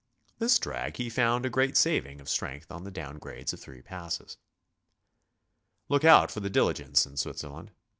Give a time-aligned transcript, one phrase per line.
[0.39, 3.83] This drag he found a great saving of strength on the down grades of three
[3.83, 4.37] passes.
[5.89, 7.69] Look out for the diligence in Switzerland.